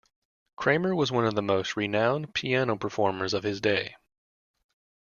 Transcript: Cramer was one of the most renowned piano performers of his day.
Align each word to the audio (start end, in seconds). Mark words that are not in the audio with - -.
Cramer 0.55 0.95
was 0.95 1.11
one 1.11 1.27
of 1.27 1.35
the 1.35 1.43
most 1.43 1.77
renowned 1.77 2.33
piano 2.33 2.75
performers 2.75 3.35
of 3.35 3.43
his 3.43 3.61
day. 3.61 3.97